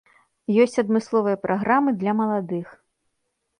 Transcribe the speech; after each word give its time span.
Ёсць 0.63 0.77
адмысловыя 0.83 1.37
праграмы 1.45 1.95
для 2.01 2.17
маладых. 2.25 2.67